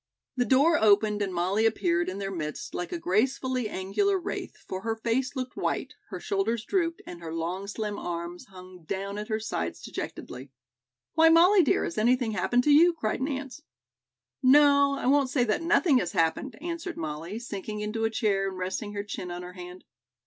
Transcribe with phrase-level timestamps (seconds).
[0.35, 4.81] The door opened and Molly appeared in their midst like a gracefully angular wraith, for
[4.81, 9.27] her face looked white, her shoulders drooped and her long slim arms hung down at
[9.27, 10.49] her sides dejectedly.
[11.13, 13.61] "Why, Molly, dear, has anything happened to you?" cried Nance.
[14.41, 18.57] "No, I won't say that nothing has happened," answered Molly, sinking into a chair and
[18.57, 19.83] resting her chin on her hand.